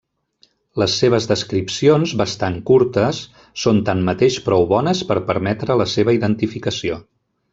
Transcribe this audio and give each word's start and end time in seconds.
Les 0.83 0.93
seves 1.01 1.27
descripcions, 1.31 2.13
bastant 2.21 2.57
curtes, 2.69 3.19
són 3.65 3.83
tanmateix 3.91 4.39
prou 4.47 4.67
bones 4.73 5.03
per 5.13 5.21
permetre 5.29 5.81
la 5.85 5.89
seva 5.95 6.19
identificació. 6.21 6.99